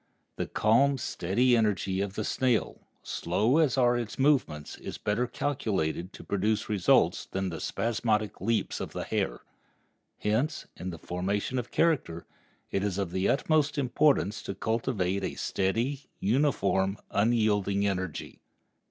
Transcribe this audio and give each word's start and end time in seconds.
The 0.35 0.47
calm, 0.47 0.97
steady 0.97 1.55
energy 1.55 2.01
of 2.01 2.15
the 2.15 2.23
snail, 2.23 2.87
slow 3.03 3.59
as 3.59 3.77
are 3.77 3.95
its 3.95 4.17
movements, 4.17 4.75
is 4.79 4.97
better 4.97 5.27
calculated 5.27 6.11
to 6.13 6.23
produce 6.23 6.67
results 6.69 7.27
than 7.27 7.49
the 7.49 7.61
spasmodic 7.61 8.41
leaps 8.41 8.79
of 8.79 8.93
the 8.93 9.03
hare. 9.03 9.41
Hence, 10.17 10.65
in 10.75 10.89
the 10.89 10.97
formation 10.97 11.59
of 11.59 11.69
character, 11.69 12.25
it 12.71 12.83
is 12.83 12.97
of 12.97 13.11
the 13.11 13.29
utmost 13.29 13.77
importance 13.77 14.41
to 14.41 14.55
cultivate 14.55 15.23
a 15.23 15.35
steady, 15.35 16.09
uniform, 16.19 16.97
unyielding 17.11 17.85
energy. 17.85 18.41